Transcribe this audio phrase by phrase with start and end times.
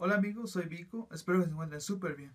[0.00, 2.32] Hola amigos, soy Vico, espero que se encuentren súper bien.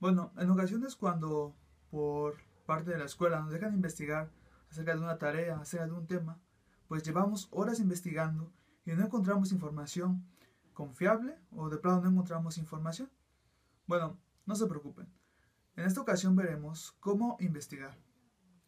[0.00, 1.56] Bueno, en ocasiones cuando
[1.90, 4.30] por parte de la escuela nos dejan investigar
[4.70, 6.38] acerca de una tarea, acerca de un tema,
[6.88, 8.52] pues llevamos horas investigando
[8.84, 10.26] y no encontramos información
[10.74, 13.10] confiable o de plano no encontramos información.
[13.86, 15.10] Bueno, no se preocupen.
[15.76, 17.96] En esta ocasión veremos cómo investigar.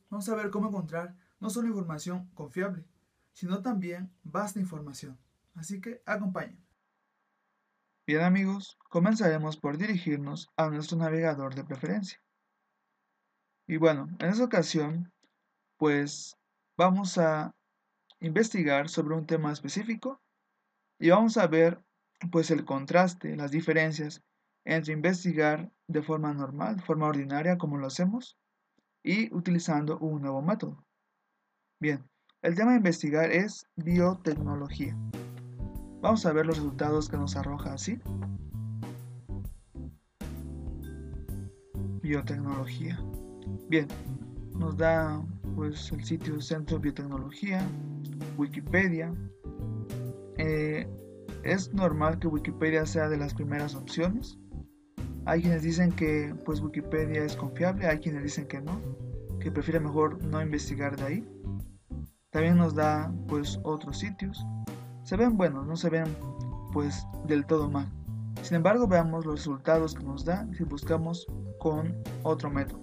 [0.08, 2.86] Vamos a ver cómo encontrar no solo información confiable,
[3.34, 5.18] sino también vasta información.
[5.54, 6.71] Así que acompáñenme.
[8.12, 12.20] Bien amigos, comenzaremos por dirigirnos a nuestro navegador de preferencia.
[13.66, 15.10] Y bueno, en esta ocasión,
[15.78, 16.36] pues
[16.76, 17.54] vamos a
[18.20, 20.20] investigar sobre un tema específico
[20.98, 21.80] y vamos a ver
[22.30, 24.22] pues el contraste, las diferencias
[24.66, 28.36] entre investigar de forma normal, de forma ordinaria como lo hacemos
[29.02, 30.84] y utilizando un nuevo método.
[31.80, 32.04] Bien,
[32.42, 34.94] el tema de investigar es biotecnología.
[36.02, 37.96] Vamos a ver los resultados que nos arroja así.
[42.02, 42.98] Biotecnología.
[43.68, 43.86] Bien,
[44.58, 47.64] nos da pues el sitio Centro de Biotecnología,
[48.36, 49.14] Wikipedia.
[50.38, 50.88] Eh,
[51.44, 54.40] es normal que Wikipedia sea de las primeras opciones.
[55.24, 58.80] Hay quienes dicen que pues Wikipedia es confiable, hay quienes dicen que no,
[59.38, 61.28] que prefiere mejor no investigar de ahí.
[62.30, 64.44] También nos da pues otros sitios
[65.04, 66.04] se ven buenos, no se ven
[66.72, 67.90] pues del todo mal.
[68.42, 71.26] Sin embargo, veamos los resultados que nos da si buscamos
[71.58, 72.80] con otro método.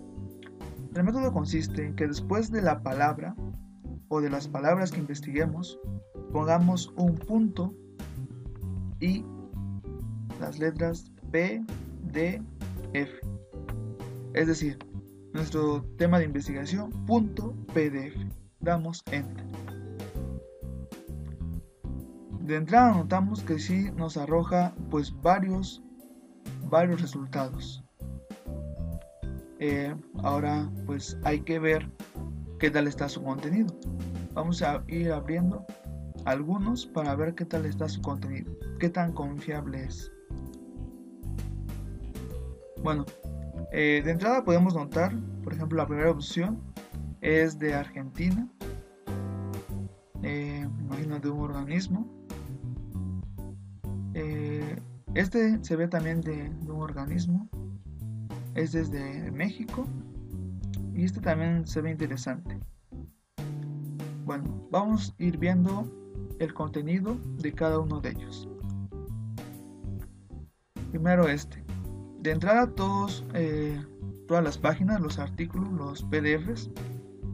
[0.96, 3.36] El método consiste en que después de la palabra
[4.08, 5.80] o de las palabras que investiguemos,
[6.32, 7.74] pongamos un punto
[9.00, 9.24] y
[10.40, 11.64] las letras P,
[12.12, 12.42] D,
[12.94, 13.12] F.
[14.34, 14.78] Es decir,
[15.34, 18.16] nuestro tema de investigación, punto PDF.
[18.62, 19.59] Damos Enter.
[22.50, 25.84] De entrada notamos que sí nos arroja pues varios,
[26.68, 27.84] varios resultados.
[29.60, 31.88] Eh, ahora pues hay que ver
[32.58, 33.68] qué tal está su contenido.
[34.34, 35.64] Vamos a ir abriendo
[36.26, 40.12] algunos para ver qué tal está su contenido, qué tan confiable es.
[42.82, 43.06] Bueno,
[43.72, 46.60] eh, de entrada podemos notar, por ejemplo, la primera opción
[47.22, 48.50] es de Argentina,
[50.24, 52.09] eh, imagino de un organismo,
[54.20, 54.76] eh,
[55.14, 57.48] este se ve también de, un organismo.
[58.56, 59.86] Es desde México.
[60.94, 62.60] Y este también se ve interesante.
[64.26, 65.90] Bueno, vamos a ir viendo
[66.40, 68.50] el contenido de cada uno de ellos.
[70.92, 71.64] Primero este.
[72.20, 73.82] De entrada todos, eh,
[74.28, 76.70] todas las páginas, los artículos, los PDFs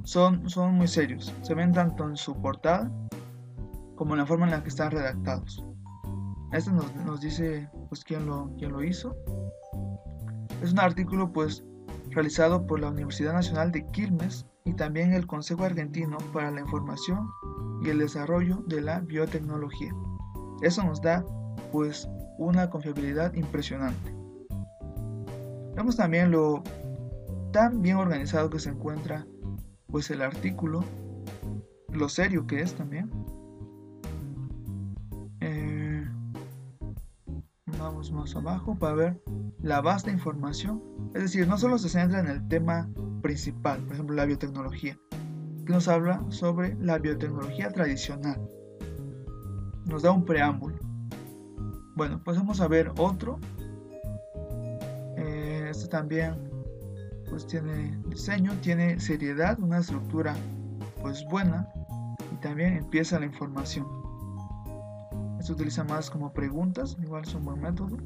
[0.03, 1.34] son, son muy serios.
[1.41, 2.91] Se ven tanto en su portada
[3.96, 5.66] como en la forma en la que están redactados.
[6.55, 9.13] Este nos, dice pues quién lo, quién lo hizo.
[10.63, 11.66] Es un artículo pues
[12.11, 17.29] realizado por la Universidad Nacional de Quilmes y también el Consejo Argentino para la Información
[17.83, 19.93] y el Desarrollo de la Biotecnología.
[20.61, 21.25] Eso nos da
[21.73, 22.07] pues
[22.38, 24.16] una confiabilidad impresionante.
[25.75, 26.63] Vemos también lo
[27.51, 29.27] tan bien organizado que se encuentra
[29.87, 30.85] pues el artículo,
[31.89, 33.11] lo serio que es también.
[38.11, 39.21] Más abajo para ver
[39.61, 40.81] la vasta información.
[41.13, 42.89] Es decir, no solo se centra en el tema
[43.21, 44.97] principal, por ejemplo la biotecnología,
[45.65, 48.39] que nos habla sobre la biotecnología tradicional.
[49.85, 50.77] Nos da un preámbulo.
[51.95, 53.39] Bueno, pues vamos a ver otro.
[55.17, 56.35] Eh, este también
[57.29, 60.35] pues tiene diseño, tiene seriedad, una estructura
[61.01, 61.67] pues buena
[62.31, 64.04] y también empieza la información
[65.45, 67.97] se utiliza más como preguntas, igual es un buen método.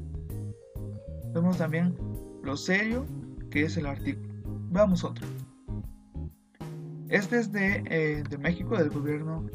[1.32, 1.96] Vemos también
[2.42, 3.06] lo serio
[3.50, 4.28] que es el artículo.
[4.70, 5.26] Veamos otro.
[7.08, 9.46] Este es de, eh, México, del gobierno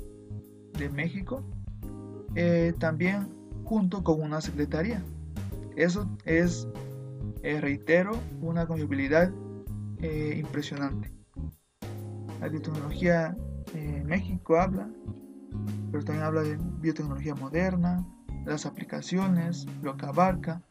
[0.79, 1.43] de México,
[2.33, 3.29] eh, también
[3.63, 5.03] junto con una secretaría.
[5.75, 6.67] Eso es,
[7.43, 9.31] eh, reitero, una confiabilidad
[10.35, 11.11] impresionante.
[12.39, 13.35] La biotecnología
[13.73, 14.87] en México habla
[15.95, 18.05] pero también habla de biotecnología moderna,
[18.43, 20.61] las aplicaciones, lo que abarca.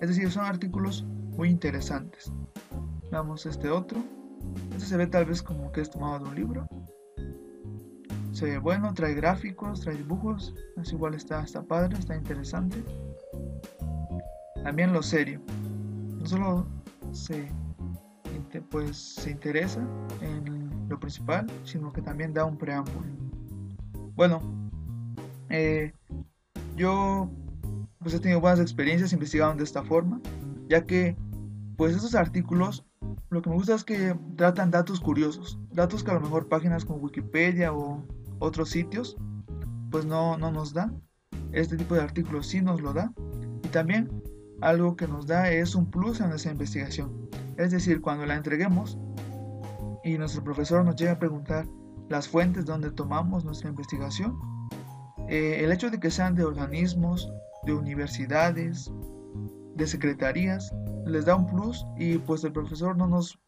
[0.00, 1.02] Es decir, son artículos
[1.36, 2.32] muy interesantes.
[3.10, 3.98] Veamos este otro.
[4.70, 6.66] Este se ve tal vez como que es tomado de un libro.
[8.32, 10.54] Se ve bueno, trae gráficos, trae dibujos.
[10.80, 12.82] Es igual está, está padre, está interesante.
[14.64, 15.42] También lo serio.
[16.18, 16.66] No solo
[17.12, 17.52] se,
[18.70, 19.86] pues, se interesa
[20.22, 23.25] en lo principal, sino que también da un preámbulo.
[24.16, 24.40] Bueno,
[25.50, 25.92] eh,
[26.76, 27.30] yo
[27.98, 30.20] pues he tenido buenas experiencias investigando de esta forma,
[30.68, 31.16] ya que
[31.76, 32.84] pues esos artículos
[33.28, 36.84] lo que me gusta es que tratan datos curiosos, datos que a lo mejor páginas
[36.84, 38.02] como Wikipedia o
[38.38, 39.16] otros sitios
[39.90, 41.02] pues no, no nos dan.
[41.52, 43.12] Este tipo de artículos sí nos lo da.
[43.62, 44.22] Y también
[44.60, 47.28] algo que nos da es un plus en esa investigación.
[47.56, 48.98] Es decir, cuando la entreguemos
[50.04, 51.66] y nuestro profesor nos llega a preguntar
[52.08, 54.38] las fuentes donde tomamos nuestra investigación,
[55.28, 57.32] eh, el hecho de que sean de organismos,
[57.64, 58.90] de universidades,
[59.74, 60.72] de secretarías,
[61.04, 63.38] les da un plus y pues el profesor no nos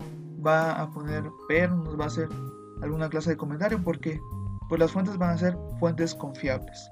[0.44, 2.28] va a poner pero, no nos va a hacer
[2.82, 4.20] alguna clase de comentario porque
[4.68, 6.90] pues las fuentes van a ser fuentes confiables.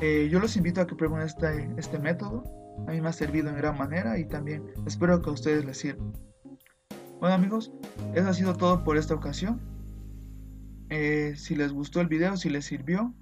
[0.00, 2.42] Eh, yo los invito a que prueben este, este método,
[2.88, 5.78] a mí me ha servido en gran manera y también espero que a ustedes les
[5.78, 6.04] sirva.
[7.20, 7.72] Bueno amigos,
[8.14, 9.60] eso ha sido todo por esta ocasión.
[10.94, 13.14] Eh, si les gustó el video, si les sirvió,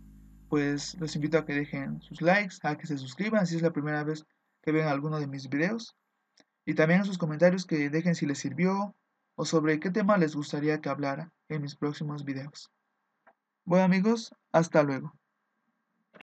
[0.49, 3.73] pues los invito a que dejen sus likes, a que se suscriban si es la
[3.73, 4.27] primera vez
[4.61, 5.95] que ven alguno de mis videos.
[6.67, 8.97] Y también en sus comentarios que dejen si les sirvió
[9.37, 12.73] o sobre qué tema les gustaría que hablara en mis próximos videos.
[13.65, 15.20] Bueno amigos, hasta luego.